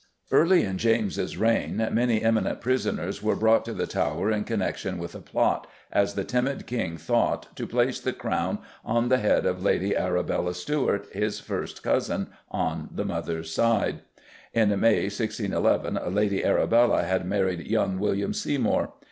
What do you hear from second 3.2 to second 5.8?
were brought to the Tower in connection with a plot,